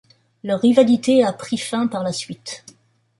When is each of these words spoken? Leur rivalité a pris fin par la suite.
Leur 0.43 0.61
rivalité 0.61 1.23
a 1.23 1.31
pris 1.31 1.59
fin 1.59 1.85
par 1.85 2.01
la 2.03 2.11
suite. 2.11 2.65